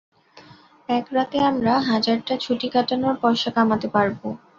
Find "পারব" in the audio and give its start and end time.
3.87-4.19